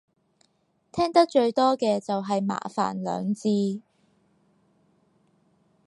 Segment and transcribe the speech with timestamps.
[0.91, 3.81] 聽得最多嘅就係麻煩兩字